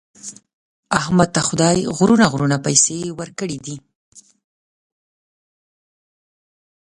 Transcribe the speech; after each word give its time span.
احمد 0.99 1.29
ته 1.35 1.41
خدای 1.47 1.77
غرونه 1.97 2.25
غرونه 2.31 2.57
پیسې 2.65 2.99
ورکړي 3.19 3.57
دي. 3.65 3.75